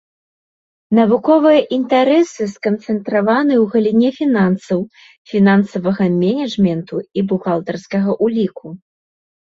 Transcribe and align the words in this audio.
Навуковыя 0.99 1.59
інтарэсы 1.77 2.47
сканцэнтраваны 2.55 3.55
ў 3.63 3.69
галіне 3.75 4.09
фінансаў, 4.19 4.79
фінансавага 5.35 6.05
менеджменту 6.21 6.95
і 7.17 7.31
бухгалтарскага 7.33 8.23
ўліку. 8.29 8.67